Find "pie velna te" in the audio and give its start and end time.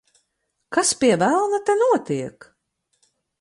0.99-1.73